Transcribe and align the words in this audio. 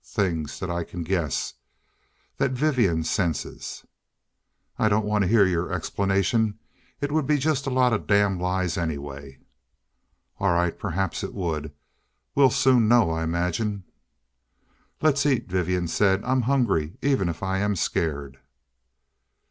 Things 0.03 0.59
that 0.59 0.71
I 0.71 0.83
can 0.83 1.03
guess 1.03 1.53
that 2.37 2.53
Vivian 2.53 3.03
senses" 3.03 3.85
"I 4.79 4.89
don't 4.89 5.05
want 5.05 5.21
to 5.21 5.27
hear 5.27 5.45
your 5.45 5.71
explanation. 5.71 6.57
It 7.01 7.11
would 7.11 7.27
be 7.27 7.37
just 7.37 7.67
a 7.67 7.69
lot 7.69 7.93
of 7.93 8.07
damn 8.07 8.39
lies 8.39 8.79
anyway." 8.79 9.37
"All 10.39 10.53
right. 10.53 10.75
Perhaps 10.75 11.23
it 11.23 11.35
would. 11.35 11.71
We'll 12.33 12.49
soon 12.49 12.87
know, 12.87 13.11
I 13.11 13.21
imagine." 13.21 13.83
"Let's 15.03 15.23
eat," 15.27 15.45
Vivian 15.47 15.87
said. 15.87 16.23
"I'm 16.23 16.41
hungry, 16.49 16.93
even 17.03 17.29
if 17.29 17.43
I 17.43 17.59
am 17.59 17.75
scared." 17.75 18.39